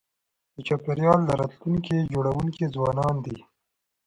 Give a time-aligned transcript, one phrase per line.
[0.55, 3.37] د چاپېریال د راتلونکي جوړونکي ځوانان دي.